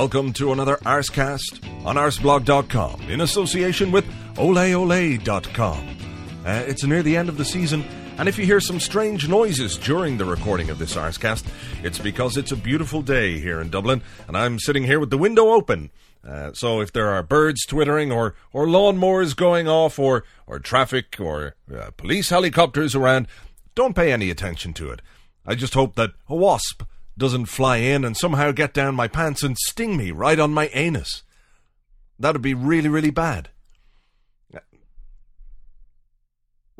[0.00, 5.88] Welcome to another Arsecast on arseblog.com in association with oleole.com.
[6.42, 7.84] Uh, it's near the end of the season,
[8.16, 11.44] and if you hear some strange noises during the recording of this Arsecast,
[11.84, 15.18] it's because it's a beautiful day here in Dublin, and I'm sitting here with the
[15.18, 15.90] window open.
[16.26, 21.18] Uh, so if there are birds twittering or, or lawnmowers going off or, or traffic
[21.20, 23.28] or uh, police helicopters around,
[23.74, 25.02] don't pay any attention to it.
[25.44, 26.84] I just hope that a wasp
[27.20, 30.68] doesn't fly in and somehow get down my pants and sting me right on my
[30.72, 31.22] anus.
[32.18, 33.50] That'd be really, really bad.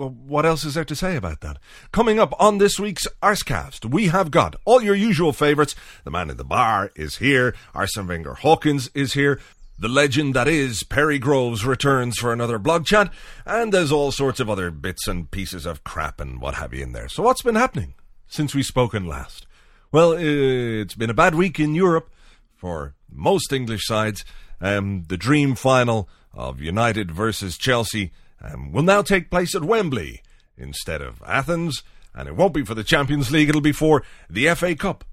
[0.00, 1.58] Well, what else is there to say about that?
[1.92, 5.76] Coming up on this week's Arsecast, we have got all your usual favourites.
[6.04, 7.54] The man in the bar is here.
[7.74, 9.38] Arsene Wenger Hawkins is here.
[9.78, 13.12] The legend that is Perry Groves returns for another blog chat.
[13.44, 16.82] And there's all sorts of other bits and pieces of crap and what have you
[16.82, 17.10] in there.
[17.10, 17.92] So what's been happening
[18.26, 19.46] since we spoken last?
[19.92, 22.12] Well, it's been a bad week in Europe
[22.54, 24.24] for most English sides.
[24.60, 30.22] Um, the dream final of United versus Chelsea um, will now take place at Wembley
[30.56, 31.82] instead of Athens,
[32.14, 35.04] and it won't be for the Champions League, it'll be for the FA Cup.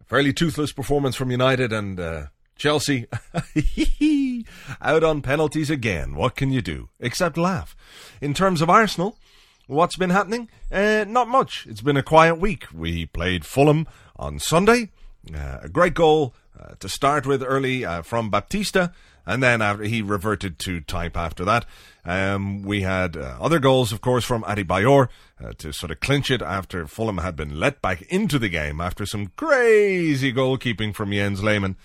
[0.00, 2.26] A fairly toothless performance from United and uh,
[2.56, 3.06] Chelsea.
[4.80, 6.14] out on penalties again.
[6.14, 6.88] What can you do?
[6.98, 7.76] Except laugh.
[8.22, 9.18] In terms of Arsenal,
[9.68, 10.48] What's been happening?
[10.72, 11.66] Uh, not much.
[11.68, 12.64] It's been a quiet week.
[12.72, 13.86] We played Fulham
[14.16, 14.88] on Sunday.
[15.32, 18.94] Uh, a great goal uh, to start with early uh, from Baptista,
[19.26, 21.66] and then after he reverted to type after that.
[22.02, 25.08] Um, we had uh, other goals, of course, from Adebayor
[25.44, 28.80] uh, to sort of clinch it after Fulham had been let back into the game
[28.80, 31.76] after some crazy goalkeeping from Jens Lehmann.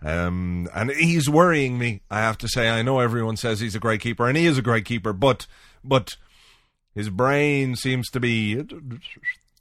[0.00, 2.70] Um, and he's worrying me, I have to say.
[2.70, 5.48] I know everyone says he's a great keeper, and he is a great keeper, but,
[5.82, 6.14] but
[6.94, 8.64] his brain seems to be,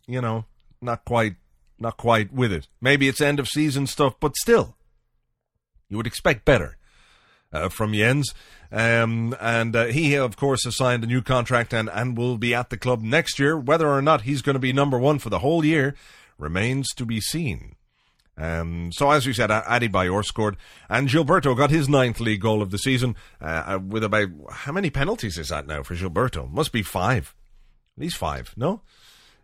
[0.08, 0.46] you know,
[0.81, 1.36] not quite,
[1.80, 2.68] not quite with it.
[2.81, 4.75] Maybe it's end of season stuff, but still,
[5.90, 6.78] you would expect better
[7.53, 8.34] uh, from Jens.
[8.72, 12.53] Um, and uh, he, of course, has signed a new contract and, and will be
[12.53, 13.58] at the club next year.
[13.58, 15.96] Whether or not he's going to be number one for the whole year
[16.38, 17.75] remains to be seen.
[18.41, 20.57] Um, so as we said, Adebayor scored,
[20.90, 24.72] and Gilberto got his ninth league goal of the season uh, uh, with about how
[24.72, 26.50] many penalties is that now for Gilberto?
[26.50, 27.35] Must be five,
[27.96, 28.53] at least five.
[28.57, 28.81] No.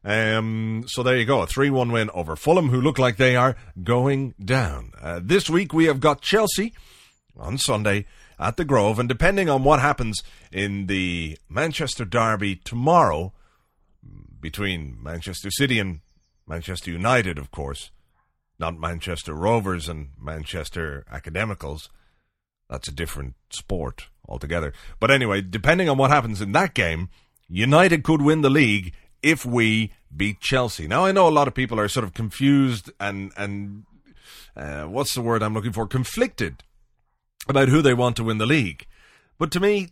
[0.04, 3.56] Um, so there you go, a three-one win over Fulham, who look like they are
[3.84, 4.94] going down.
[5.00, 6.74] Uh, this week we have got Chelsea
[7.36, 8.06] on Sunday
[8.40, 13.34] at the Grove, and depending on what happens in the Manchester derby tomorrow
[14.40, 16.00] between Manchester City and
[16.48, 17.92] Manchester United, of course
[18.60, 21.90] not Manchester Rovers and Manchester Academicals.
[22.70, 24.74] That's a different sport altogether.
[25.00, 27.10] But anyway, depending on what happens in that game,
[27.48, 30.88] United could win the league if we beat Chelsea.
[30.88, 33.84] Now I know a lot of people are sort of confused and and
[34.56, 35.88] uh, what's the word I'm looking for?
[35.88, 36.64] Conflicted
[37.48, 38.86] about who they want to win the league.
[39.38, 39.90] But to me,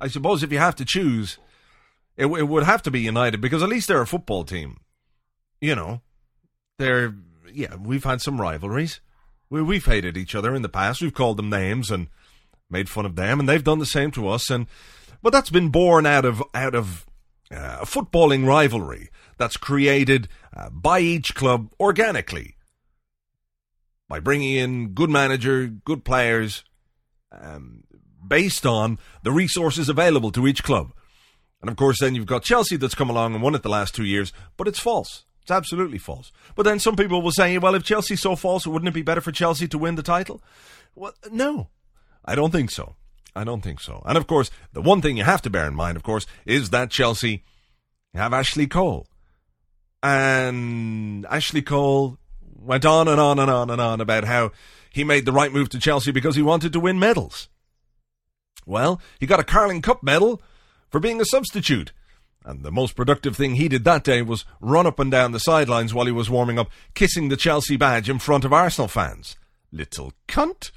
[0.00, 1.38] I suppose if you have to choose,
[2.16, 4.78] it, it would have to be United because at least they're a football team.
[5.60, 6.02] You know,
[6.78, 7.14] they're
[7.52, 9.00] yeah, we've had some rivalries.
[9.50, 11.02] We we've hated each other in the past.
[11.02, 12.08] We've called them names and
[12.70, 14.50] made fun of them, and they've done the same to us.
[14.50, 14.66] And
[15.22, 17.06] but that's been born out of out of
[17.50, 22.56] uh, a footballing rivalry that's created uh, by each club organically
[24.08, 26.64] by bringing in good manager, good players,
[27.30, 27.84] um,
[28.26, 30.92] based on the resources available to each club.
[31.60, 33.94] And of course, then you've got Chelsea that's come along and won it the last
[33.94, 35.24] two years, but it's false.
[35.48, 36.30] It's absolutely false.
[36.56, 39.22] But then some people will say, well, if Chelsea's so false, wouldn't it be better
[39.22, 40.42] for Chelsea to win the title?
[40.94, 41.68] Well, no,
[42.22, 42.96] I don't think so.
[43.34, 44.02] I don't think so.
[44.04, 46.68] And of course, the one thing you have to bear in mind, of course, is
[46.68, 47.44] that Chelsea
[48.12, 49.06] have Ashley Cole.
[50.02, 52.18] And Ashley Cole
[52.54, 54.52] went on and on and on and on about how
[54.90, 57.48] he made the right move to Chelsea because he wanted to win medals.
[58.66, 60.42] Well, he got a Carling Cup medal
[60.90, 61.92] for being a substitute.
[62.48, 65.38] And the most productive thing he did that day was run up and down the
[65.38, 69.36] sidelines while he was warming up, kissing the Chelsea badge in front of Arsenal fans.
[69.70, 70.70] Little cunt.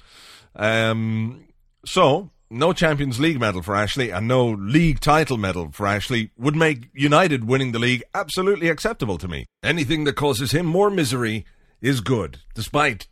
[0.53, 1.47] Um,
[1.85, 6.57] so, no Champions League medal for Ashley and no league title medal for Ashley would
[6.57, 9.45] make United winning the league absolutely acceptable to me.
[9.63, 11.45] Anything that causes him more misery
[11.79, 13.07] is good, despite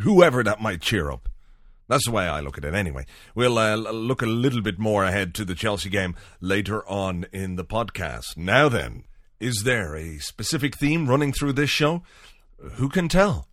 [0.00, 1.30] whoever that might cheer up.
[1.88, 3.04] That's the way I look at it anyway.
[3.34, 7.56] We'll uh, look a little bit more ahead to the Chelsea game later on in
[7.56, 8.36] the podcast.
[8.36, 9.04] Now then,
[9.38, 12.02] is there a specific theme running through this show?
[12.74, 13.48] Who can tell?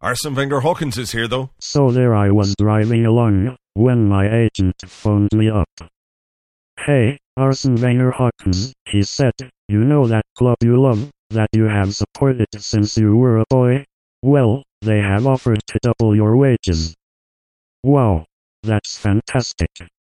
[0.00, 1.50] Arsene Wenger Hawkins is here though.
[1.60, 5.68] So there I was driving along when my agent phoned me up.
[6.78, 9.32] Hey, Arsene Wenger Hawkins, he said,
[9.68, 13.84] you know that club you love, that you have supported since you were a boy?
[14.22, 16.94] Well, they have offered to double your wages.
[17.84, 18.26] Wow,
[18.62, 19.70] that's fantastic.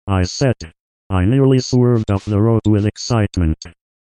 [0.08, 0.56] I said.
[1.10, 3.58] I nearly swerved off the road with excitement.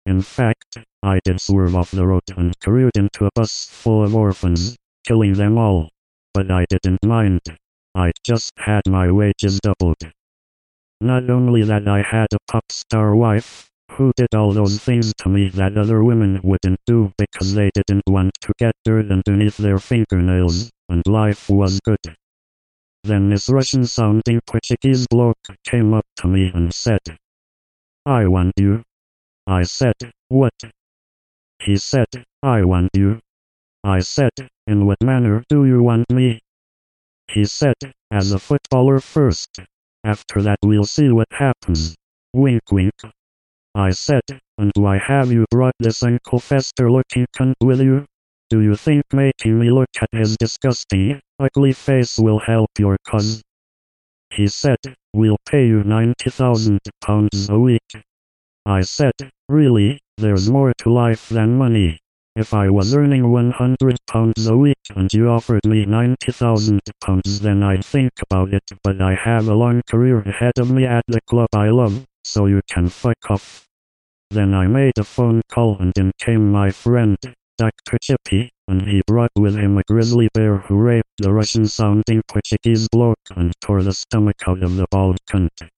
[0.07, 4.15] In fact, I did swerve off the road and careened into a bus full of
[4.15, 5.91] orphans, killing them all.
[6.33, 7.43] But I didn't mind.
[7.95, 10.03] I just had my wages doubled.
[11.01, 15.29] Not only that I had a pop star wife, who did all those things to
[15.29, 19.79] me that other women wouldn't do because they didn't want to get dirt underneath their
[19.79, 22.17] fingernails, and life was good.
[23.05, 27.03] Then this Russian-sounding Portuguese bloke came up to me and said,
[28.07, 28.83] I want you.
[29.47, 29.93] I said,
[30.29, 30.55] what?
[31.61, 32.07] He said,
[32.43, 33.21] I want you.
[33.85, 34.33] I said,
[34.67, 36.41] in what manner do you want me?
[37.29, 37.77] He said,
[38.11, 39.51] as a footballer first.
[40.03, 41.95] After that we'll see what happens.
[42.33, 42.95] Wink wink.
[43.75, 44.23] I said,
[44.57, 48.07] and why have you brought this Uncle Fester looking cunt with you?
[48.51, 53.43] Do you think making me look at his disgusting, ugly face will help your cause?
[54.31, 54.79] He said,
[55.13, 57.91] we'll pay you 90,000 pounds a week.
[58.67, 59.15] I said,
[59.49, 61.99] really, there's more to life than money.
[62.37, 67.63] If I was earning 100 pounds a week and you offered me 90,000 pounds then
[67.63, 71.21] I'd think about it but I have a long career ahead of me at the
[71.23, 73.67] club I love, so you can fuck off.
[74.31, 77.17] Then I made a phone call and in came my friend,
[77.57, 77.99] Dr.
[78.03, 83.19] Chippy, and he brought with him a grizzly bear who raped the Russian-sounding Portuguese bloke
[83.37, 85.71] and tore the stomach out of the bald cunt.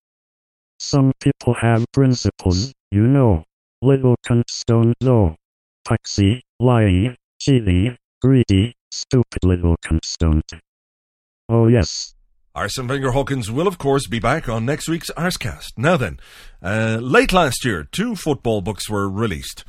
[0.78, 3.44] Some people have principles, you know.
[3.82, 5.36] Little cunts don't though.
[5.86, 10.50] Paxi, lying, cheating, greedy, stupid little cunts don't.
[11.48, 12.14] Oh yes,
[12.56, 15.72] Arsene Wenger Hawkins will, of course, be back on next week's Arsecast.
[15.76, 16.18] Now then,
[16.62, 19.66] uh, late last year, two football books were released.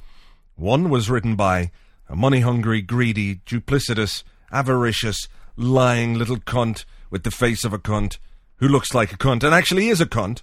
[0.55, 1.71] One was written by
[2.09, 8.17] a money hungry, greedy, duplicitous, avaricious, lying little cunt with the face of a cunt
[8.57, 10.41] who looks like a cunt and actually is a cunt.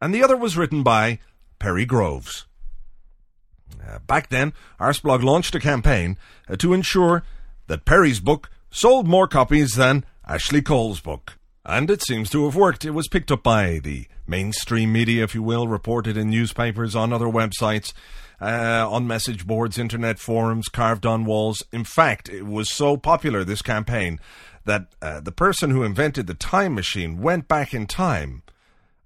[0.00, 1.18] And the other was written by
[1.58, 2.46] Perry Groves.
[3.86, 6.16] Uh, back then, Arseblog launched a campaign
[6.48, 7.22] uh, to ensure
[7.66, 11.38] that Perry's book sold more copies than Ashley Cole's book.
[11.64, 12.84] And it seems to have worked.
[12.84, 17.12] It was picked up by the mainstream media, if you will, reported in newspapers, on
[17.12, 17.92] other websites,
[18.40, 21.62] uh, on message boards, internet forums, carved on walls.
[21.72, 24.18] In fact, it was so popular, this campaign,
[24.64, 28.42] that uh, the person who invented the time machine went back in time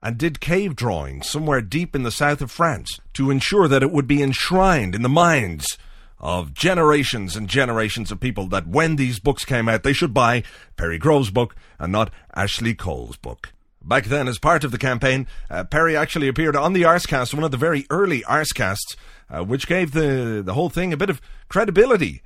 [0.03, 3.91] and did cave drawings somewhere deep in the south of France to ensure that it
[3.91, 5.79] would be enshrined in the minds
[6.21, 10.43] of generations and generations of people that when these books came out, they should buy
[10.77, 13.53] Perry Grove's book and not Ashley Cole's book.
[13.87, 17.45] Back then, as part of the campaign, uh, Perry actually appeared on the Arsecast, one
[17.45, 18.97] of the very early Arsecasts,
[19.29, 22.23] uh, which gave the, the whole thing a bit of credibility,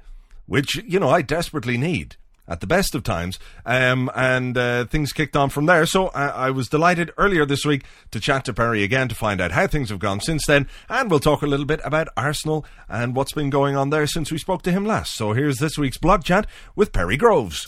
[0.46, 3.38] which, you know, I desperately need at the best of times.
[3.66, 5.84] Um, and uh, things kicked on from there.
[5.84, 9.40] So I, I, was delighted earlier this week to chat to Perry again to find
[9.40, 10.66] out how things have gone since then.
[10.88, 14.32] And we'll talk a little bit about Arsenal and what's been going on there since
[14.32, 15.14] we spoke to him last.
[15.14, 17.66] So here's this week's blog chat with Perry Groves.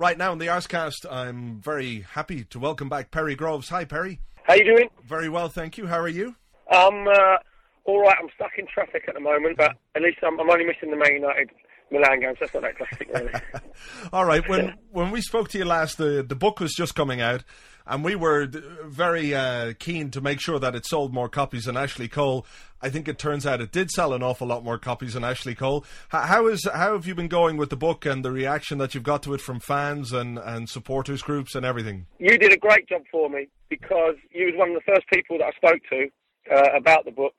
[0.00, 3.68] Right now in the Arsecast, I'm very happy to welcome back Perry Groves.
[3.70, 4.20] Hi, Perry.
[4.44, 4.88] How you doing?
[5.04, 5.88] Very well, thank you.
[5.88, 6.36] How are you?
[6.70, 7.38] I'm uh,
[7.84, 8.16] all right.
[8.16, 10.96] I'm stuck in traffic at the moment, but at least I'm, I'm only missing the
[10.96, 11.50] Man United
[11.90, 12.36] Milan games.
[12.38, 13.32] That's not that drastic, really.
[14.12, 14.48] All right.
[14.48, 17.42] When when we spoke to you last, the the book was just coming out,
[17.88, 18.46] and we were
[18.84, 22.46] very uh, keen to make sure that it sold more copies than Ashley Cole.
[22.80, 25.54] I think it turns out it did sell an awful lot more copies than Ashley
[25.54, 25.84] Cole.
[26.10, 29.02] How, is how have you been going with the book and the reaction that you've
[29.02, 32.06] got to it from fans and and supporters groups and everything?
[32.18, 35.38] You did a great job for me because you was one of the first people
[35.38, 36.08] that I spoke to
[36.54, 37.34] uh, about the book,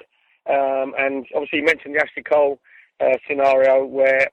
[0.49, 2.59] um, and obviously you mentioned the Ashley Cole.
[3.01, 4.27] Uh, scenario where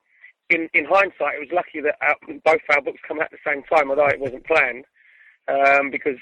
[0.51, 3.47] in, in hindsight, it was lucky that our, both our books come out at the
[3.47, 4.85] same time, although it wasn't planned.
[5.49, 6.19] Um, because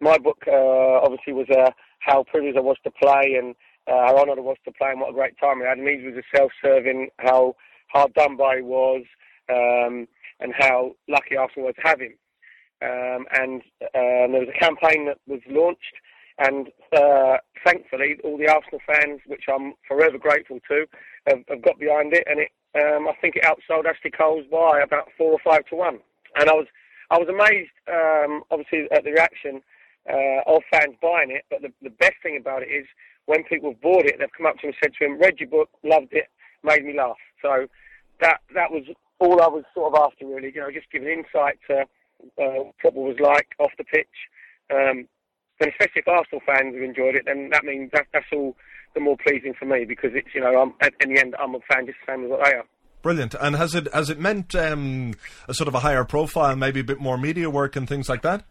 [0.00, 3.54] my book uh, obviously was uh, how privileged I was to play and
[3.86, 5.78] uh, how honoured I was to play and what a great time I had.
[5.78, 7.54] And his was a self-serving, how
[7.88, 9.02] hard done by he was,
[9.50, 10.06] um,
[10.40, 12.14] and how lucky Arsenal were to have him.
[12.82, 15.94] Um, and uh, there was a campaign that was launched,
[16.38, 20.86] and uh, thankfully, all the Arsenal fans, which I'm forever grateful to,
[21.28, 24.80] have, have got behind it, and it um, I think it outsold Ashley Cole's by
[24.80, 26.00] about four or five to one.
[26.36, 26.66] And I was
[27.10, 29.62] I was amazed, um, obviously, at the reaction
[30.08, 31.44] uh, of fans buying it.
[31.50, 32.86] But the, the best thing about it is
[33.26, 35.40] when people have bought it, they've come up to me and said to him, "Read
[35.40, 36.28] your book, loved it,
[36.62, 37.66] made me laugh." So
[38.20, 38.84] that that was
[39.18, 40.52] all I was sort of after, really.
[40.54, 41.86] You know, just giving insight to
[42.40, 44.08] uh, football was like off the pitch.
[44.70, 45.08] Um,
[45.60, 48.56] and especially if Arsenal fans have enjoyed it, then that means that, that's all
[48.94, 51.60] the more pleasing for me because it's you know I'm, in the end I'm a
[51.60, 52.64] fan just the same as what they are.
[53.04, 53.34] Brilliant.
[53.38, 55.12] And has it has it meant um,
[55.46, 58.22] a sort of a higher profile, maybe a bit more media work and things like
[58.22, 58.46] that?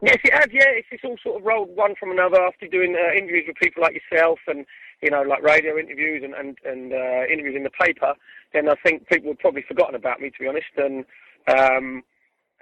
[0.00, 0.46] Yes, it has.
[0.50, 3.56] Yeah, it's, it's all sort of rolled one from another after doing uh, interviews with
[3.56, 4.64] people like yourself and
[5.02, 8.14] you know like radio interviews and and, and uh, interviews in the paper.
[8.54, 11.04] Then I think people have probably forgotten about me to be honest, and
[11.46, 12.02] um,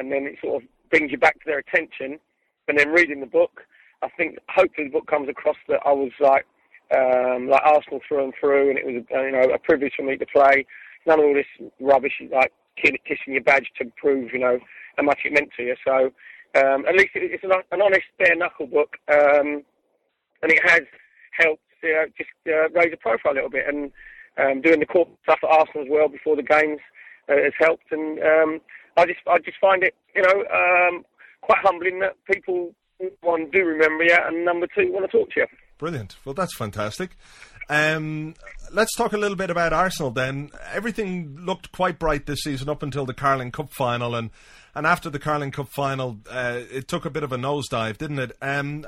[0.00, 2.18] and then it sort of brings you back to their attention.
[2.66, 3.60] And then reading the book,
[4.02, 6.46] I think hopefully the book comes across that I was like
[6.92, 10.02] um, like Arsenal through and through, and it was uh, you know a privilege for
[10.02, 10.66] me to play.
[11.08, 14.58] None of all this rubbish like kissing your badge to prove you know
[14.96, 15.76] how much it meant to you.
[15.84, 16.12] So
[16.54, 19.64] um, at least it's an, an honest, bare knuckle book, um,
[20.42, 20.82] and it has
[21.32, 23.64] helped uh, just uh, raise the profile a little bit.
[23.66, 23.90] And
[24.38, 26.80] um, doing the corporate stuff at Arsenal as well before the games
[27.28, 27.90] uh, has helped.
[27.90, 28.60] And um,
[28.96, 31.04] I just I just find it you know um,
[31.40, 32.74] quite humbling that people
[33.20, 35.46] one do remember you, and number two want to talk to you.
[35.78, 36.16] Brilliant.
[36.24, 37.10] Well, that's fantastic.
[37.68, 38.34] Um,
[38.72, 40.50] let's talk a little bit about Arsenal then.
[40.72, 44.30] Everything looked quite bright this season up until the Carling Cup final, and,
[44.74, 48.18] and after the Carling Cup final, uh, it took a bit of a nosedive, didn't
[48.18, 48.36] it?
[48.40, 48.86] Um,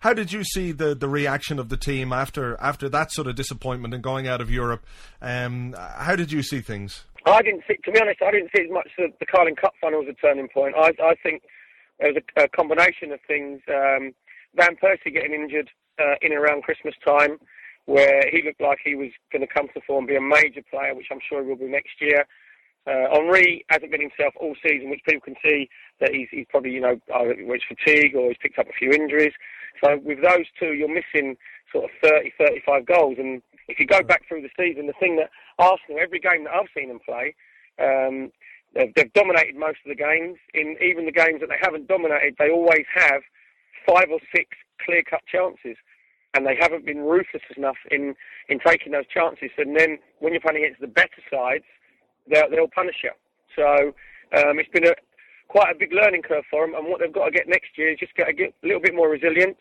[0.00, 3.34] how did you see the, the reaction of the team after after that sort of
[3.34, 4.84] disappointment and going out of Europe?
[5.20, 7.04] Um, how did you see things?
[7.24, 9.74] I didn't see, to be honest, I didn't see as much the, the Carling Cup
[9.80, 10.74] final as a turning point.
[10.76, 11.42] I, I think
[12.00, 13.60] there was a, a combination of things.
[13.68, 14.12] Um,
[14.56, 15.70] Van Persie getting injured
[16.00, 17.38] uh, in and around Christmas time,
[17.86, 20.94] where he looked like he was going to come to form, be a major player,
[20.94, 22.26] which I'm sure he will be next year.
[22.86, 25.68] Uh, Henry hasn't been himself all season, which people can see
[26.00, 28.90] that he's, he's probably, you know, either it's fatigue or he's picked up a few
[28.90, 29.32] injuries.
[29.82, 31.36] So with those two, you're missing
[31.72, 33.16] sort of 30, 35 goals.
[33.18, 36.54] And if you go back through the season, the thing that Arsenal, every game that
[36.54, 37.34] I've seen them play,
[37.78, 38.32] um,
[38.74, 40.38] they've, they've dominated most of the games.
[40.54, 43.22] In even the games that they haven't dominated, they always have
[43.86, 44.48] five or six
[44.84, 45.76] clear-cut chances,
[46.34, 48.14] and they haven't been ruthless enough in
[48.48, 49.50] in taking those chances.
[49.58, 51.64] And then when you're playing against the better sides,
[52.30, 53.12] they'll, they'll punish you.
[53.56, 53.94] So
[54.38, 54.94] um, it's been a
[55.48, 56.74] quite a big learning curve for them.
[56.74, 58.80] And what they've got to get next year is just get a, get a little
[58.80, 59.58] bit more resilience,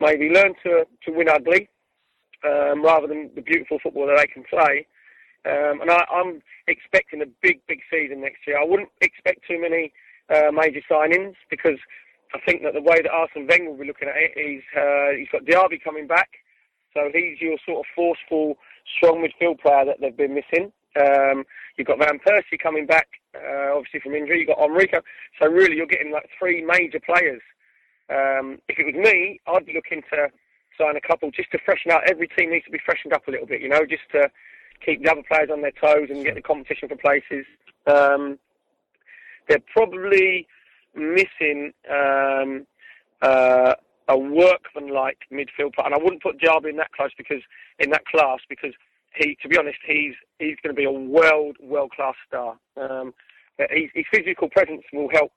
[0.00, 1.68] maybe learn to to win ugly
[2.44, 4.86] um, rather than the beautiful football that they can play.
[5.46, 8.58] Um, and I, am expecting a big, big season next year.
[8.58, 9.92] I wouldn't expect too many
[10.34, 11.78] uh, major signings because
[12.32, 15.16] I think that the way that Arsene Wenger will be looking at it is uh,
[15.18, 16.30] he's got Diaby coming back,
[16.92, 18.56] so he's your sort of forceful,
[18.96, 20.72] strong midfield player that they've been missing.
[21.00, 21.44] Um,
[21.76, 24.40] you've got Van Persie coming back, uh, obviously from injury.
[24.40, 25.00] You've got Enrico.
[25.40, 27.42] So really, you're getting like three major players.
[28.10, 30.28] Um, if it was me, I'd be looking to
[30.78, 32.08] sign a couple just to freshen out.
[32.08, 34.30] Every team needs to be freshened up a little bit, you know, just to
[34.84, 37.46] keep the other players on their toes and get the competition for places.
[37.86, 38.38] Um,
[39.48, 40.46] they're probably
[40.96, 42.66] missing um,
[43.22, 43.74] uh,
[44.08, 47.42] a workman-like midfield player, and I wouldn't put Diaby in that class because
[47.78, 48.72] in that class because
[49.16, 52.56] he, to be honest, he's he's going to be a world world class star.
[52.76, 53.14] Um,
[53.70, 55.30] his, his, physical presence will help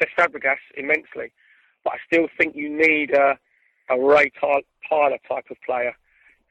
[0.00, 1.32] Cesc Fabregas immensely,
[1.82, 3.36] but I still think you need a,
[3.90, 4.30] a Ray
[4.88, 5.94] Parlour type of player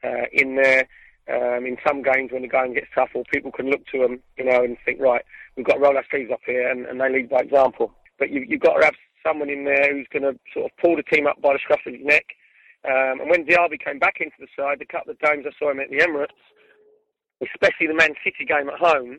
[0.02, 0.86] uh, in there.
[1.26, 4.20] Um, in some games when the going gets tough, or people can look to them,
[4.36, 5.22] you know, and think, right,
[5.56, 7.94] we've got to roll our sleeves up here, and, and they lead by example
[8.24, 8.94] but you, you've got to have
[9.26, 11.84] someone in there who's going to sort of pull the team up by the scruff
[11.86, 12.24] of his neck.
[12.88, 15.70] Um, and when Diaby came back into the side, the couple of games I saw
[15.70, 16.40] him at the Emirates,
[17.44, 19.18] especially the Man City game at home,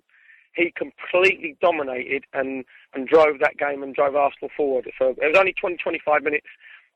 [0.56, 4.90] he completely dominated and, and drove that game and drove Arsenal forward.
[4.98, 6.48] So it was only 20, 25 minutes,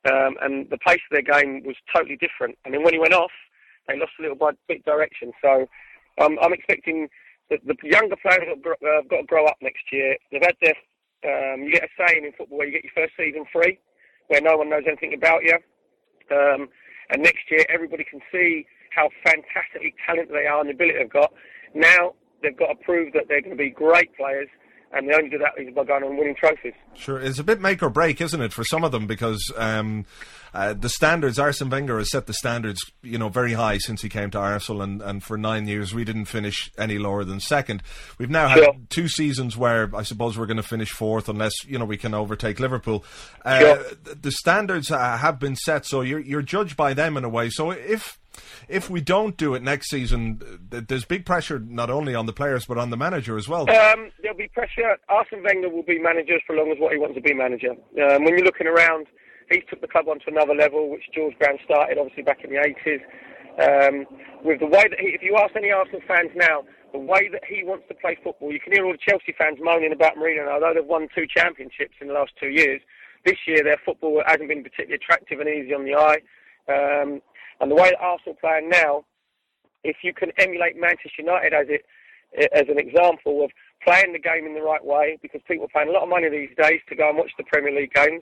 [0.09, 2.57] um, and the pace of their game was totally different.
[2.65, 3.33] And then when he went off,
[3.87, 4.37] they lost a little
[4.67, 5.31] bit direction.
[5.43, 5.67] So
[6.17, 7.09] um, I'm expecting
[7.49, 10.17] the, the younger players have got, uh, got to grow up next year.
[10.31, 10.75] They've had their
[11.25, 13.79] um, you get a saying in football where you get your first season free,
[14.27, 15.57] where no one knows anything about you.
[16.31, 16.69] Um,
[17.09, 21.09] and next year, everybody can see how fantastically talented they are and the ability they've
[21.09, 21.33] got.
[21.73, 24.49] Now they've got to prove that they're going to be great players
[24.93, 26.73] and they only do that is by going on winning trophies.
[26.95, 29.07] Sure, it's a bit make or break, isn't it, for some of them?
[29.07, 30.05] Because um,
[30.53, 34.09] uh, the standards, Arsene Wenger has set the standards, you know, very high since he
[34.09, 37.83] came to Arsenal, and, and for nine years we didn't finish any lower than second.
[38.17, 38.73] We've now had Sure.
[38.89, 42.13] two seasons where I suppose we're going to finish fourth, unless you know we can
[42.13, 43.03] overtake Liverpool.
[43.45, 43.83] Uh, Sure.
[44.21, 47.49] The standards uh, have been set, so you're you're judged by them in a way.
[47.49, 48.17] So if
[48.67, 52.65] if we don't do it next season, there's big pressure not only on the players
[52.65, 53.69] but on the manager as well.
[53.69, 54.97] Um, there'll be pressure.
[55.09, 57.71] Arsene Wenger will be manager as long as what he wants to be manager.
[57.71, 59.07] Um, when you're looking around,
[59.49, 62.57] he took the club onto another level, which George Brown started obviously back in the
[62.57, 63.01] 80s.
[63.59, 64.05] Um,
[64.43, 67.43] with the way that he, if you ask any Arsenal fans now, the way that
[67.45, 70.47] he wants to play football, you can hear all the Chelsea fans moaning about Mourinho.
[70.47, 72.81] Although they've won two championships in the last two years,
[73.25, 76.21] this year their football hasn't been particularly attractive and easy on the eye.
[76.69, 77.21] Um,
[77.59, 79.05] and the way that Arsenal playing now,
[79.83, 81.85] if you can emulate Manchester United as it
[82.53, 83.51] as an example of
[83.83, 86.29] playing the game in the right way, because people are paying a lot of money
[86.29, 88.21] these days to go and watch the Premier League games.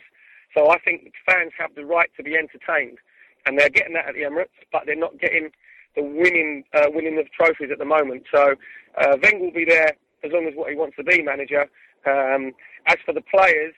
[0.56, 3.00] So I think fans have the right to be entertained,
[3.46, 5.50] and they're getting that at the Emirates, but they're not getting
[5.96, 8.24] the winning uh, winning of trophies at the moment.
[8.34, 8.56] So
[8.98, 9.92] uh, will be there
[10.24, 11.68] as long as what he wants to be manager.
[12.06, 12.54] Um,
[12.86, 13.74] as for the players,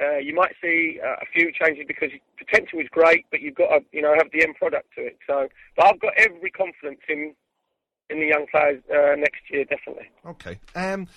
[0.00, 3.68] uh, you might see uh, a few changes because potential is great, but you've got
[3.68, 5.18] to you know have the end product to it.
[5.26, 7.34] So, but I've got every confidence in
[8.10, 10.10] in the young players uh, next year, definitely.
[10.26, 10.58] Okay.
[10.74, 11.08] Um,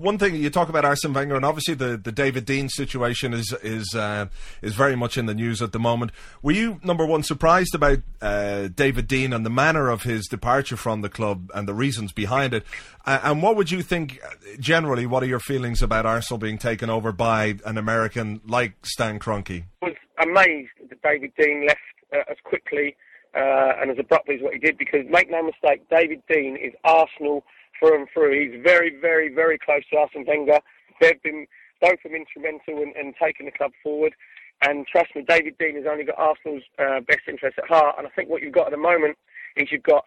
[0.00, 3.54] one thing you talk about Arsene Wenger, and obviously the, the David Dein situation is
[3.62, 4.26] is uh,
[4.62, 6.12] is very much in the news at the moment.
[6.42, 10.76] Were you number one surprised about uh, David Dein and the manner of his departure
[10.76, 12.64] from the club and the reasons behind it?
[13.04, 15.04] Uh, and what would you think uh, generally?
[15.04, 19.64] What are your feelings about Arsenal being taken over by an American like Stan Kroenke?
[19.82, 21.80] I was amazed that David Dein left
[22.14, 22.96] uh, as quickly
[23.34, 26.72] uh, and as abruptly as what he did because make no mistake, David Dein is
[26.84, 27.44] Arsenal
[27.78, 28.38] through and through.
[28.38, 30.58] He's very, very, very close to Arsene Wenger.
[31.00, 31.46] They've been
[31.80, 34.14] both of them instrumental in, in taking the club forward.
[34.62, 37.96] And trust me, David Dein has only got Arsenal's uh, best interests at heart.
[37.96, 39.16] And I think what you've got at the moment
[39.56, 40.04] is you've got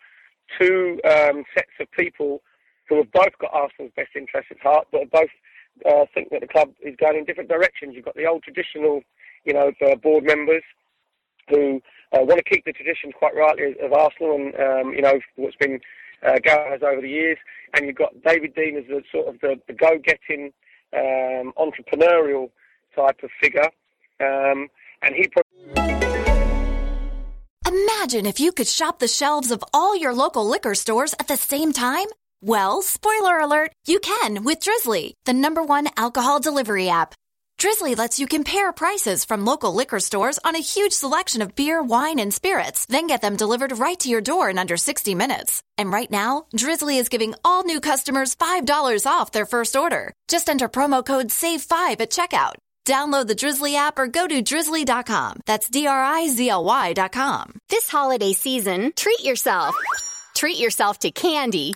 [0.59, 2.41] two um, sets of people
[2.87, 5.31] who have both got Arsenal's best interests at heart, but both
[5.89, 7.93] uh, think that the club is going in different directions.
[7.95, 9.01] You've got the old traditional,
[9.45, 9.71] you know,
[10.03, 10.63] board members
[11.49, 11.81] who
[12.13, 15.55] uh, want to keep the tradition quite rightly of Arsenal and um, you know what's
[15.55, 15.79] been
[16.25, 17.37] uh, going on over the years,
[17.73, 20.53] and you've got David Dein as the sort of the, the go-getting
[20.93, 22.49] um, entrepreneurial
[22.95, 23.69] type of figure,
[24.19, 24.69] um,
[25.01, 25.27] and he.
[27.65, 31.37] Imagine if you could shop the shelves of all your local liquor stores at the
[31.37, 32.07] same time.
[32.41, 37.15] Well, spoiler alert, you can with Drizzly, the number one alcohol delivery app.
[37.57, 41.81] Drizzly lets you compare prices from local liquor stores on a huge selection of beer,
[41.81, 45.63] wine, and spirits, then get them delivered right to your door in under 60 minutes.
[45.77, 50.13] And right now, Drizzly is giving all new customers $5 off their first order.
[50.27, 52.55] Just enter promo code SAVE5 at checkout.
[52.85, 55.39] Download the Drizzly app or go to drizzly.com.
[55.45, 57.59] That's D R I Z L Y.com.
[57.69, 59.73] This holiday season, treat yourself.
[60.35, 61.75] Treat yourself to candy.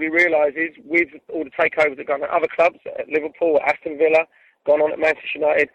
[0.00, 3.76] We realise is with all the takeovers that gone at other clubs, at Liverpool, at
[3.76, 4.24] Aston Villa,
[4.66, 5.68] gone on at Manchester United,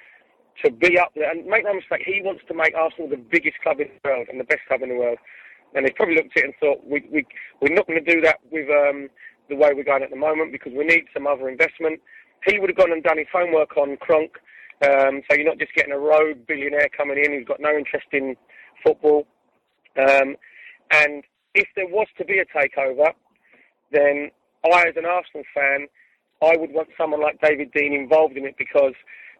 [0.64, 1.30] to be up there.
[1.30, 4.28] And make no mistake, he wants to make Arsenal the biggest club in the world
[4.30, 5.20] and the best club in the world.
[5.76, 7.26] And he's probably looked at it and thought, we, we,
[7.62, 9.10] we're not going to do that with um,
[9.50, 12.02] the way we're going at the moment because we need some other investment.
[12.46, 14.40] He would have gone and done his homework on Kronk.
[14.84, 18.08] Um, so you're not just getting a rogue billionaire coming in who's got no interest
[18.12, 18.36] in
[18.84, 19.28] football.
[19.98, 20.36] Um,
[20.92, 23.12] and if there was to be a takeover,
[23.96, 24.32] then
[24.66, 25.88] I, as an Arsenal fan,
[26.44, 28.94] I would want someone like David Dein involved in it because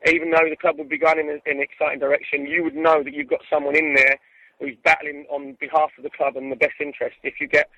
[0.08, 3.14] even though the club would be going in, an exciting direction, you would know that
[3.14, 4.18] you've got someone in there
[4.60, 7.18] who's battling on behalf of the club and the best interest.
[7.24, 7.70] If you get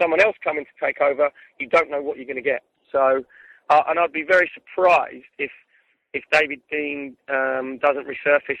[0.00, 2.62] someone else coming to take over, you don't know what you're going to get.
[2.92, 3.24] So,
[3.68, 5.50] uh, and I'd be very surprised if
[6.12, 8.58] if David Dein um, doesn't resurface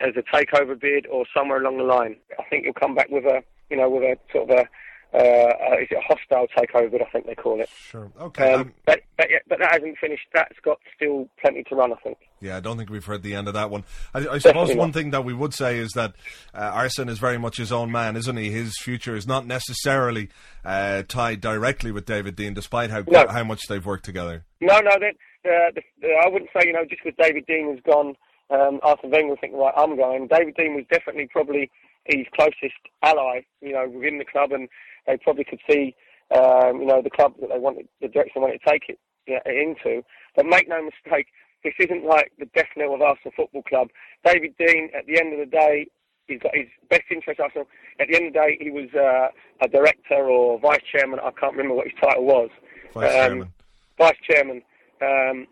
[0.00, 2.16] as a takeover bid or somewhere along the line.
[2.38, 4.68] I think he'll come back with a you know with a sort of a
[5.12, 7.02] uh, uh, is it a hostile takeover?
[7.04, 7.68] I think they call it.
[7.90, 8.10] Sure.
[8.20, 8.52] Okay.
[8.52, 10.26] Um, um, but but, yeah, but that hasn't finished.
[10.32, 11.92] That's got still plenty to run.
[11.92, 12.18] I think.
[12.40, 13.84] Yeah, I don't think we've heard the end of that one.
[14.14, 16.14] I, I suppose one thing that we would say is that
[16.54, 18.50] uh, Arsene is very much his own man, isn't he?
[18.50, 20.28] His future is not necessarily
[20.64, 23.26] uh, tied directly with David Dein, despite how No.
[23.28, 24.44] how much they've worked together.
[24.60, 27.80] No, no, they're, uh, the, I wouldn't say you know just because David Dein has
[27.84, 28.14] gone,
[28.50, 30.28] um, Arsene Wenger would think right, I'm going.
[30.28, 31.70] David Dein was definitely probably
[32.04, 34.68] his closest ally, you know, within the club, and
[35.06, 35.94] they probably could see,
[36.36, 38.98] um, you know, the club that they wanted, the direction they wanted to take it
[39.26, 40.02] you know, into.
[40.36, 41.26] But make no mistake,
[41.62, 43.88] this isn't like the death knell of Arsenal Football Club.
[44.24, 45.86] David Dein, at the end of the day,
[46.26, 47.66] he's got his best interest Arsenal.
[47.98, 49.28] At the end of the day, he was uh,
[49.62, 51.20] a director or vice chairman.
[51.20, 52.50] I can't remember what his title was.
[52.94, 53.52] Vice Um, chairman.
[53.98, 54.62] Vice chairman.
[55.02, 55.46] Um,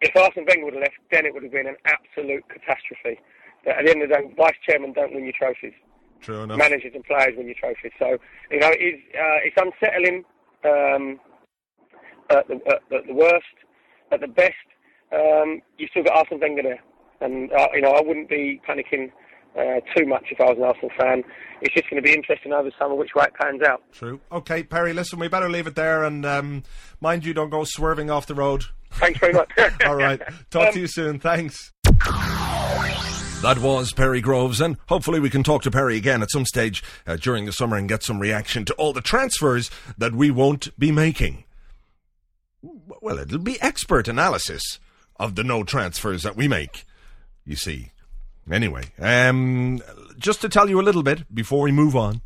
[0.00, 3.20] if Arsene Wenger would have left, then it would have been an absolute catastrophe.
[3.66, 5.72] At the end of the day, vice chairman don't win your trophies.
[6.20, 6.58] True enough.
[6.58, 7.92] Managers and players win your trophies.
[7.98, 8.18] So
[8.50, 10.24] you know, it's uh, it's unsettling.
[10.64, 11.20] Um,
[12.30, 13.44] at the, at, at the worst,
[14.12, 14.54] at the best,
[15.12, 16.80] um, you still got Arsene Wenger there,
[17.20, 19.10] and uh, you know I wouldn't be panicking
[19.58, 21.24] uh, too much if I was an Arsenal fan.
[21.60, 23.82] It's just going to be interesting over summer which way it pans out.
[23.92, 24.20] True.
[24.30, 26.62] Okay, Perry, listen, we better leave it there and um,
[27.00, 28.64] mind you, don't go swerving off the road.
[28.92, 29.50] Thanks very much.
[29.86, 30.20] All right.
[30.50, 31.18] Talk Um, to you soon.
[31.20, 31.72] Thanks.
[33.42, 36.80] That was Perry Groves, and hopefully we can talk to Perry again at some stage
[37.08, 40.78] uh, during the summer and get some reaction to all the transfers that we won't
[40.78, 41.42] be making.
[42.62, 44.78] Well, it'll be expert analysis
[45.16, 46.84] of the no transfers that we make,
[47.44, 47.90] you see.
[48.48, 49.82] Anyway, um,
[50.18, 52.20] just to tell you a little bit before we move on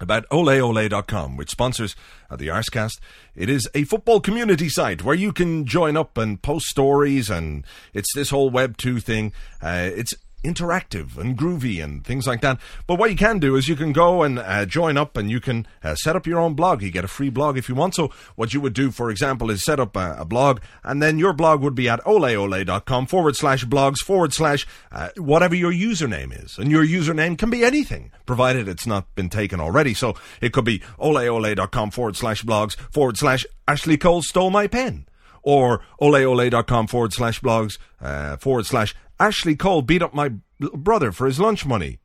[0.00, 1.94] about oleole.com, which sponsors
[2.30, 3.00] the Arsecast.
[3.36, 7.64] It is a football community site where you can join up and post stories, and
[7.92, 9.32] it's this whole Web 2 thing.
[9.62, 12.60] Uh, it's interactive and groovy and things like that.
[12.86, 15.40] But what you can do is you can go and uh, join up and you
[15.40, 16.82] can uh, set up your own blog.
[16.82, 17.94] You get a free blog if you want.
[17.94, 21.18] So what you would do, for example, is set up a, a blog and then
[21.18, 26.44] your blog would be at oleole.com forward slash blogs forward slash uh, whatever your username
[26.44, 26.58] is.
[26.58, 29.94] And your username can be anything, provided it's not been taken already.
[29.94, 35.06] So it could be oleole.com forward slash blogs forward slash Ashley Cole stole my pen
[35.44, 41.26] or oleole.com forward slash blogs uh, forward slash Ashley Cole beat up my brother for
[41.26, 41.98] his lunch money.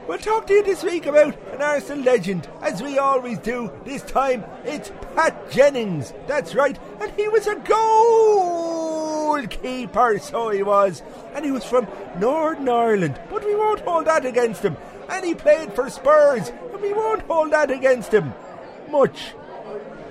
[0.07, 3.73] We'll talk to you this week about an Arsenal legend, as we always do.
[3.85, 6.15] This time, it's Pat Jennings.
[6.29, 7.57] That's right, and he was a
[9.37, 11.03] goalkeeper, so he was.
[11.35, 11.89] And he was from
[12.21, 14.77] Northern Ireland, but we won't hold that against him.
[15.09, 18.33] And he played for Spurs, and we won't hold that against him.
[18.89, 19.35] Much.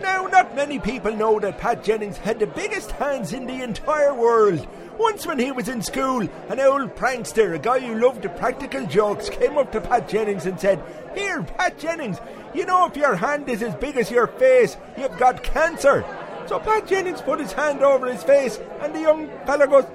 [0.01, 4.13] Now, not many people know that Pat Jennings had the biggest hands in the entire
[4.13, 4.67] world.
[4.97, 8.85] Once, when he was in school, an old prankster, a guy who loved the practical
[8.85, 10.81] jokes, came up to Pat Jennings and said,
[11.13, 12.17] Here, Pat Jennings,
[12.53, 16.05] you know if your hand is as big as your face, you've got cancer.
[16.47, 19.85] So Pat Jennings put his hand over his face, and the young fella goes,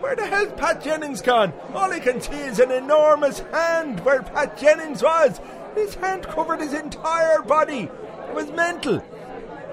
[0.00, 1.54] Where the hell's Pat Jennings gone?
[1.72, 5.40] All I can see is an enormous hand where Pat Jennings was.
[5.74, 7.88] His hand covered his entire body.
[8.28, 9.02] It was mental.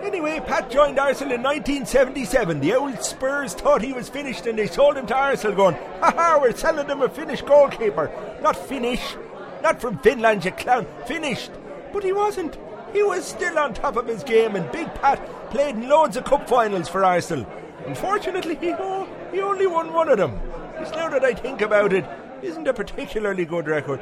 [0.03, 2.59] Anyway, Pat joined Arsenal in 1977.
[2.59, 6.39] The old Spurs thought he was finished and they sold him to Arsenal going, haha,
[6.39, 8.11] we're selling him a Finnish goalkeeper.
[8.41, 9.15] Not Finnish.
[9.61, 10.85] Not from Finland, you clown.
[11.05, 11.51] Finished.
[11.91, 12.57] But he wasn't.
[12.93, 16.25] He was still on top of his game and Big Pat played in loads of
[16.25, 17.45] cup finals for Arsenal.
[17.85, 20.31] Unfortunately, he, oh, he only won one of them.
[20.79, 22.05] Which now that I think about it,
[22.41, 23.99] isn't a particularly good record.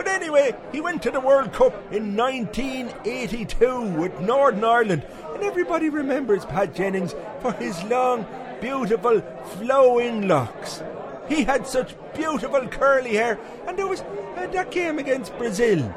[0.00, 5.90] But anyway, he went to the World Cup in 1982 with Northern Ireland, and everybody
[5.90, 8.24] remembers Pat Jennings for his long,
[8.62, 9.20] beautiful,
[9.58, 10.82] flowing locks.
[11.28, 15.94] He had such beautiful curly hair, and there was uh, that game against Brazil.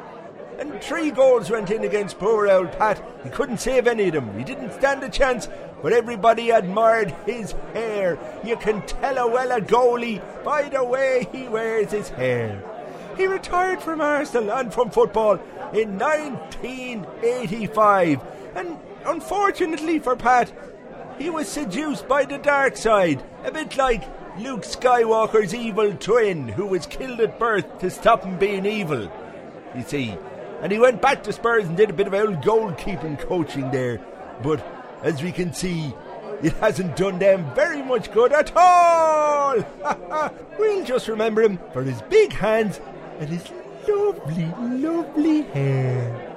[0.58, 3.02] And three goals went in against poor old Pat.
[3.22, 4.36] He couldn't save any of them.
[4.36, 5.48] He didn't stand a chance,
[5.80, 8.18] but everybody admired his hair.
[8.44, 12.62] You can tell a well a goalie by the way he wears his hair.
[13.16, 15.40] He retired from Arsenal and from football
[15.72, 18.20] in 1985.
[18.56, 20.52] And unfortunately for Pat,
[21.18, 24.02] he was seduced by the dark side, a bit like
[24.38, 29.10] Luke Skywalker's evil twin, who was killed at birth to stop him being evil.
[29.76, 30.16] You see,
[30.60, 34.00] and he went back to Spurs and did a bit of old goalkeeping coaching there.
[34.42, 34.64] But
[35.02, 35.94] as we can see,
[36.42, 39.64] it hasn't done them very much good at all.
[40.58, 42.80] we'll just remember him for his big hands
[43.18, 43.50] and his
[43.88, 44.46] lovely,
[44.78, 46.30] lovely hair.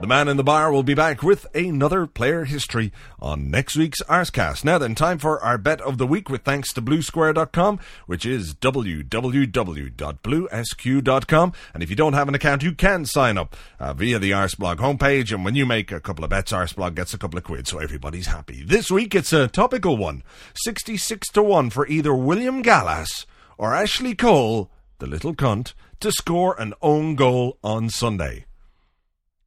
[0.00, 4.02] The man in the bar will be back with another player history on next week's
[4.02, 4.62] Arsecast.
[4.62, 8.54] Now then, time for our bet of the week with thanks to bluesquare.com, which is
[8.54, 11.52] www.bluesq.com.
[11.72, 14.76] And if you don't have an account, you can sign up uh, via the Arseblog
[14.76, 15.32] homepage.
[15.32, 17.78] And when you make a couple of bets, Arseblog gets a couple of quid, so
[17.78, 18.62] everybody's happy.
[18.62, 20.22] This week it's a topical one
[20.54, 23.24] 66 to 1 for either William Gallas
[23.56, 28.46] or Ashley Cole, the little cunt, to score an own goal on Sunday.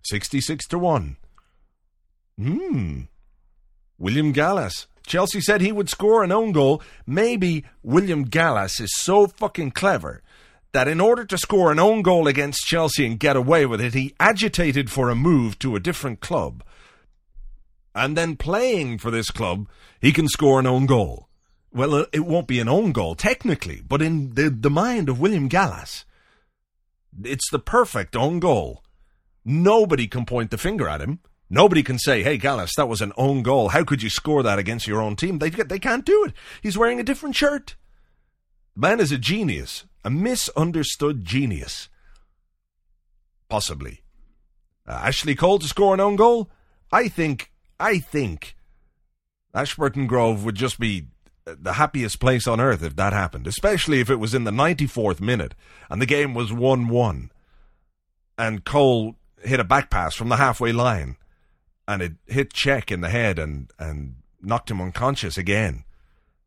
[0.04, 1.18] 66 to 1.
[2.40, 3.02] Hmm.
[3.98, 4.88] William Gallas.
[5.06, 6.82] Chelsea said he would score an own goal.
[7.06, 10.22] Maybe William Gallas is so fucking clever
[10.74, 13.94] that in order to score an own goal against Chelsea and get away with it,
[13.94, 16.64] he agitated for a move to a different club.
[17.96, 19.68] And then playing for this club,
[20.00, 21.27] he can score an own goal.
[21.78, 25.20] Well, uh, it won't be an own goal, technically, but in the, the mind of
[25.20, 26.06] William Gallas,
[27.24, 28.84] it's the perfect own goal.
[29.46, 31.20] Nobody can point the finger at him.
[31.52, 33.70] Nobody can say, "Hey, Gallas, that was an own goal.
[33.70, 36.34] How could you score that against your own team?" They they can't do it.
[36.64, 37.76] He's wearing a different shirt.
[38.76, 41.90] The man is a genius, a misunderstood genius.
[43.50, 44.02] Possibly.
[44.88, 46.50] Uh, Ashley Cole to score an own goal.
[46.92, 47.52] I think.
[47.80, 48.56] I think.
[49.54, 51.08] Ashburton Grove would just be
[51.56, 55.22] the happiest place on earth if that happened, especially if it was in the 94th
[55.22, 55.56] minute
[55.90, 57.32] and the game was 1 1
[58.38, 61.18] and Cole hit a back pass from the halfway line,
[61.88, 65.84] and it hit Cech in the head and and knocked him unconscious again,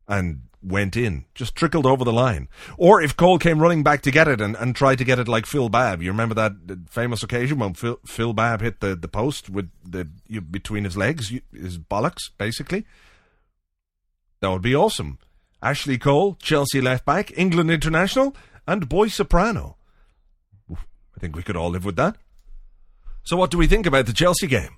[0.07, 2.47] and went in, just trickled over the line.
[2.77, 5.27] Or if Cole came running back to get it and, and tried to get it
[5.27, 6.53] like Phil Babb, you remember that
[6.87, 10.05] famous occasion when Phil, Phil Babb hit the, the post with the
[10.39, 12.85] between his legs, his bollocks, basically.
[14.41, 15.19] That would be awesome.
[15.61, 18.35] Ashley Cole, Chelsea left back, England international,
[18.67, 19.77] and boy soprano.
[20.69, 22.17] I think we could all live with that.
[23.23, 24.77] So, what do we think about the Chelsea game?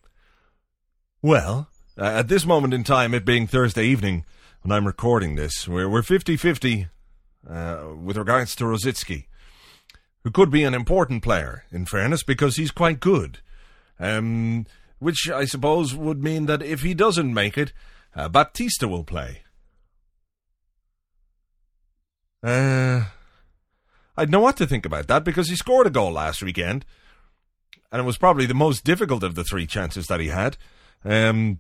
[1.21, 4.26] Well, uh, at this moment in time, it being Thursday evening
[4.62, 6.88] when I'm recording this, we're, we're 50 50
[7.49, 9.28] uh, with regards to Rosicky,
[10.23, 13.39] who could be an important player, in fairness, because he's quite good.
[13.99, 14.65] Um,
[14.99, 17.71] which I suppose would mean that if he doesn't make it,
[18.15, 19.43] uh, Baptista will play.
[22.44, 23.06] Uh,
[24.18, 26.86] I'd know what to think about that because he scored a goal last weekend
[27.94, 30.58] and it was probably the most difficult of the three chances that he had.
[31.06, 31.60] Um,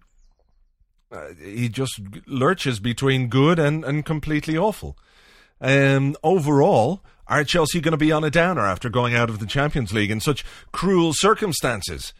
[1.11, 4.97] uh, he just lurches between good and, and completely awful.
[5.61, 9.45] Um, overall, are Chelsea going to be on a downer after going out of the
[9.45, 12.13] Champions League in such cruel circumstances?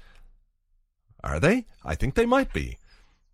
[1.24, 1.66] Are they?
[1.84, 2.78] I think they might be.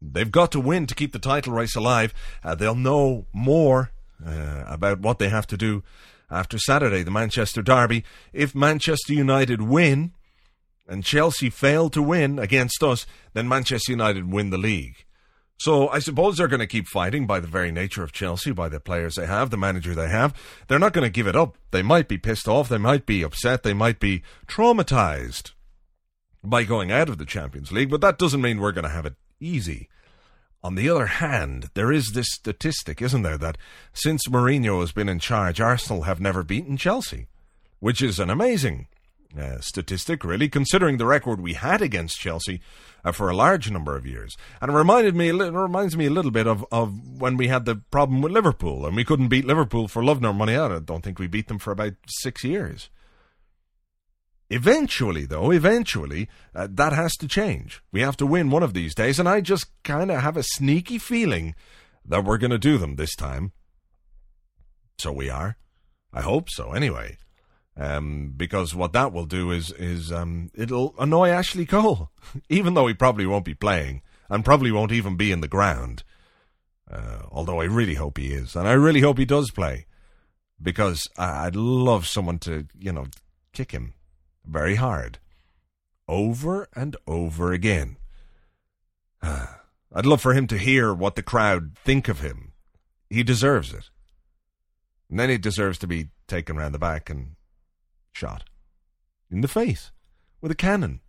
[0.02, 2.14] They've got to win to keep the title race alive.
[2.42, 3.92] Uh, they'll know more
[4.26, 5.84] uh, about what they have to do
[6.30, 8.04] after Saturday, the Manchester Derby.
[8.34, 10.14] If Manchester United win,
[10.90, 15.06] and Chelsea fail to win against us, then Manchester United win the league.
[15.60, 18.70] So I suppose they're going to keep fighting by the very nature of Chelsea, by
[18.70, 20.34] the players they have, the manager they have.
[20.68, 21.58] They're not going to give it up.
[21.72, 25.52] They might be pissed off, they might be upset, they might be traumatized
[26.44, 29.06] by going out of the Champions League, but that doesn't mean we're going to have
[29.06, 29.90] it easy.
[30.62, 33.58] On the other hand, there is this statistic, isn't there, that
[33.94, 37.28] since Mourinho has been in charge, Arsenal have never beaten Chelsea,
[37.80, 38.88] which is an amazing
[39.38, 42.60] uh, statistic, really, considering the record we had against Chelsea
[43.06, 44.36] uh, for a large number of years.
[44.62, 47.64] And it reminded me, it reminds me a little bit of, of when we had
[47.64, 50.58] the problem with Liverpool, and we couldn't beat Liverpool for love nor money.
[50.58, 52.90] I don't think we beat them for about six years.
[54.50, 57.84] Eventually, though, eventually, uh, that has to change.
[57.92, 60.44] We have to win one of these days, and I just kind of have a
[60.44, 61.54] sneaky feeling
[62.04, 63.52] that we're going to do them this time.
[64.98, 65.58] So we are.
[66.12, 67.18] I hope so, anyway.
[67.78, 72.12] Um, because what that will do is is um, it'll annoy Ashley Cole,
[72.50, 76.04] even though he probably won't be playing and probably won't even be in the ground.
[76.92, 79.86] Uh, although I really hope he is, and I really hope he does play,
[80.62, 83.06] because I'd love someone to you know
[83.54, 83.94] kick him,
[84.46, 85.20] very hard.
[86.08, 87.98] Over and over again.
[89.22, 92.54] I'd love for him to hear what the crowd think of him.
[93.10, 93.90] He deserves it.
[95.10, 97.36] And then he deserves to be taken round the back and
[98.12, 98.44] shot
[99.32, 99.92] in the face
[100.42, 101.02] with a cannon.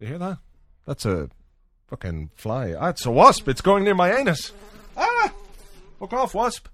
[0.00, 0.38] You hear that?
[0.86, 1.30] That's a
[1.86, 2.74] fucking fly.
[2.78, 3.48] Ah, it's a wasp.
[3.48, 4.52] It's going near my anus.
[4.96, 5.32] Ah!
[5.98, 6.68] Fuck off, wasp.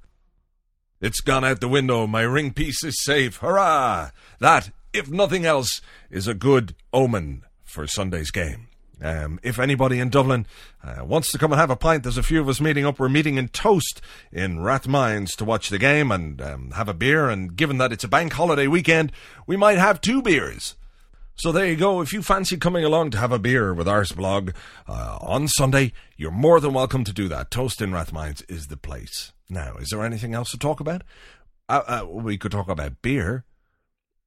[1.03, 2.07] It's gone out the window.
[2.07, 3.39] My ring piece is safe.
[3.39, 4.11] Hurrah!
[4.39, 5.81] That, if nothing else,
[6.13, 8.69] is a good omen for Sunday's game.
[9.03, 10.47] Um, if anybody in Dublin
[10.85, 13.01] uh, wants to come and have a pint, there's a few of us meeting up.
[13.01, 17.29] We're meeting in Toast in Rathmines to watch the game and um, have a beer.
[17.29, 19.11] And given that it's a bank holiday weekend,
[19.45, 20.77] we might have two beers.
[21.35, 22.01] So there you go.
[22.01, 24.55] If you fancy coming along to have a beer with Arseblog
[24.87, 27.51] uh, on Sunday, you're more than welcome to do that.
[27.51, 29.33] Toast in Rathmines is the place.
[29.49, 31.03] Now, is there anything else to talk about?
[31.69, 33.45] Uh, uh, we could talk about beer.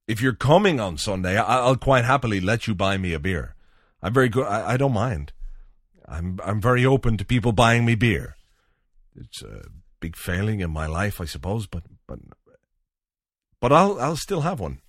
[0.08, 3.54] If you're coming on Sunday, I- will quite happily let you buy me a beer.
[4.02, 4.46] I'm very good.
[4.46, 5.32] I, I don't mind.
[6.08, 8.36] I'm I'm very open to people buying me beer.
[9.16, 9.64] It's a
[9.98, 12.20] big failing in my life, I suppose, but but
[13.60, 14.80] but I'll I'll still have one.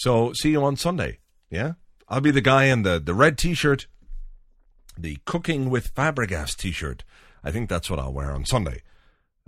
[0.00, 1.18] So see you on Sunday.
[1.50, 1.74] Yeah,
[2.08, 3.86] I'll be the guy in the the red T-shirt,
[4.96, 7.04] the cooking with Fabregas T-shirt.
[7.44, 8.80] I think that's what I'll wear on Sunday.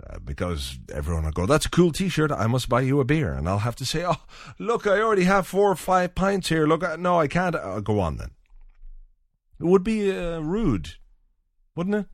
[0.07, 2.31] Uh, because everyone will go, that's a cool T-shirt.
[2.31, 4.21] I must buy you a beer, and I'll have to say, "Oh,
[4.59, 6.67] look, I already have four or five pints here.
[6.67, 8.29] Look, no, I can't." Uh, go on then.
[9.59, 10.97] It would be uh, rude,
[11.75, 12.05] wouldn't it?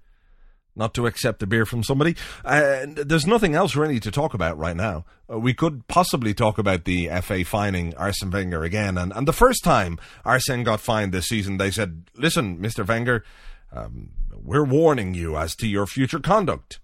[0.75, 2.15] Not to accept a beer from somebody.
[2.43, 5.05] There's nothing else really to talk about right now.
[5.29, 8.97] Uh, we could possibly talk about the FA fining Arsene Wenger again.
[8.97, 12.87] And, and the first time Arsene got fined this season, they said, listen, Mr.
[12.87, 13.25] Wenger,
[13.73, 16.79] um, we're warning you as to your future conduct.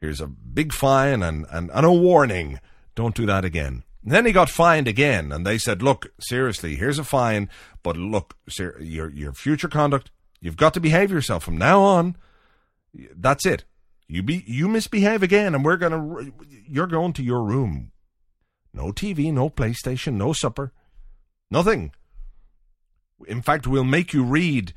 [0.00, 2.60] Here's a big fine and, and, and a warning.
[2.94, 3.84] Don't do that again.
[4.04, 7.48] And then he got fined again, and they said, "Look, seriously, here's a fine,
[7.82, 12.16] but look, sir, your your future conduct, you've got to behave yourself from now on.
[13.14, 13.64] That's it.
[14.06, 16.30] You be you misbehave again, and we're gonna
[16.68, 17.92] you're going to your room.
[18.72, 20.72] No TV, no PlayStation, no supper,
[21.50, 21.92] nothing.
[23.26, 24.74] In fact, we'll make you read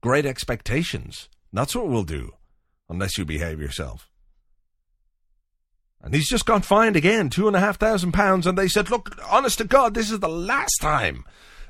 [0.00, 1.28] Great Expectations.
[1.52, 2.32] That's what we'll do,
[2.88, 4.08] unless you behave yourself."
[6.00, 8.46] And he's just got fined again, two and a half thousand pounds.
[8.46, 11.24] And they said, look, honest to God, this is the last time.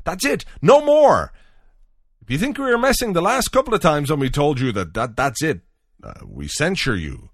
[0.05, 0.45] That's it.
[0.61, 1.33] No more.
[2.29, 4.71] If you think we were messing the last couple of times when we told you
[4.73, 5.63] that, that that's it,
[6.05, 7.31] uh, we censure you.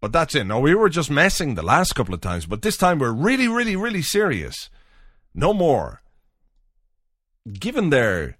[0.00, 0.44] But that's it.
[0.44, 2.46] No, we were just messing the last couple of times.
[2.46, 4.70] But this time we're really, really, really serious.
[5.34, 6.00] No more.
[7.52, 8.38] Given their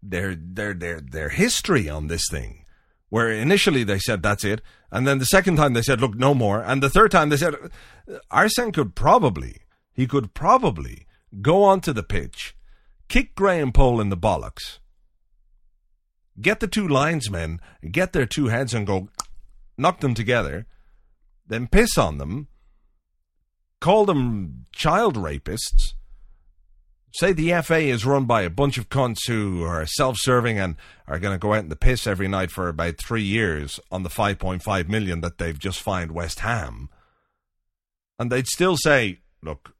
[0.00, 2.64] their their their their history on this thing,
[3.08, 6.32] where initially they said that's it, and then the second time they said, look, no
[6.32, 7.56] more, and the third time they said,
[8.30, 11.08] Arsene could probably, he could probably
[11.40, 12.54] go onto the pitch,
[13.12, 14.78] kick Graham Poll in the bollocks,
[16.40, 19.10] get the two linesmen, get their two heads and go
[19.76, 20.64] knock them together,
[21.46, 22.48] then piss on them,
[23.82, 25.92] call them child rapists,
[27.12, 31.18] say the FA is run by a bunch of cunts who are self-serving and are
[31.18, 34.08] going to go out in the piss every night for about three years on the
[34.08, 36.88] 5.5 million that they've just fined West Ham,
[38.18, 39.74] and they'd still say, "Look,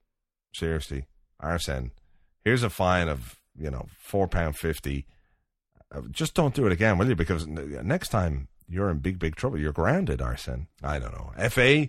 [0.52, 1.06] seriously,
[1.40, 1.92] Arsene,
[2.44, 5.06] here's a fine of you know four pound fifty.
[5.94, 7.14] Uh, just don't do it again, will you?
[7.14, 9.58] Because next time you're in big, big trouble.
[9.58, 10.68] You're grounded, Arsene.
[10.82, 11.32] I don't know.
[11.50, 11.88] FA,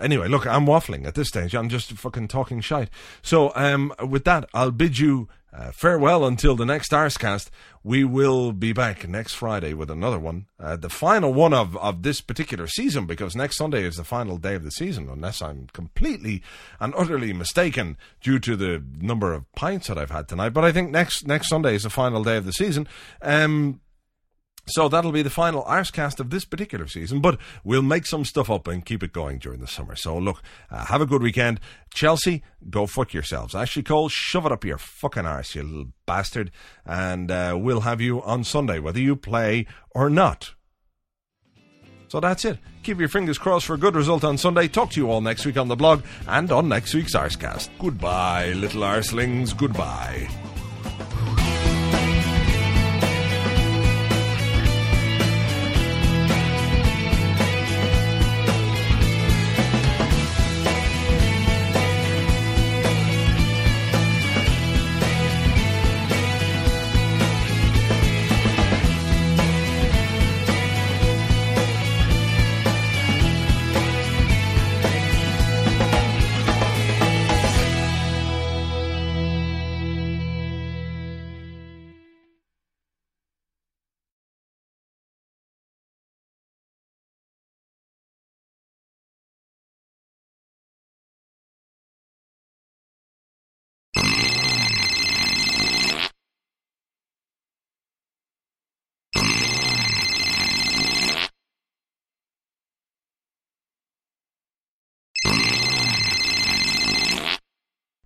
[0.00, 1.54] Anyway, look, I'm waffling at this stage.
[1.54, 2.90] I'm just fucking talking shite.
[3.22, 7.50] So, um, with that, I'll bid you uh, farewell until the next Arsecast.
[7.82, 12.02] We will be back next Friday with another one, uh, the final one of, of
[12.02, 15.68] this particular season, because next Sunday is the final day of the season, unless I'm
[15.72, 16.42] completely
[16.78, 20.50] and utterly mistaken due to the number of pints that I've had tonight.
[20.50, 22.86] But I think next next Sunday is the final day of the season.
[23.22, 23.80] Um,
[24.66, 28.50] so that'll be the final Arsecast of this particular season, but we'll make some stuff
[28.50, 29.96] up and keep it going during the summer.
[29.96, 31.60] So look, uh, have a good weekend.
[31.92, 33.54] Chelsea, go fuck yourselves.
[33.54, 36.50] Ashley Cole, shove it up your fucking arse, you little bastard.
[36.84, 40.54] And uh, we'll have you on Sunday, whether you play or not.
[42.08, 42.58] So that's it.
[42.82, 44.66] Keep your fingers crossed for a good result on Sunday.
[44.66, 47.68] Talk to you all next week on the blog and on next week's Arsecast.
[47.78, 49.56] Goodbye, little arselings.
[49.56, 50.28] Goodbye.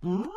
[0.05, 0.27] This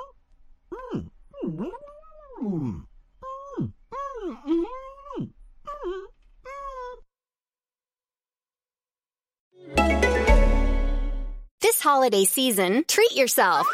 [11.83, 13.67] holiday season, treat yourself.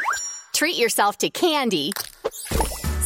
[0.53, 1.93] Treat yourself to candy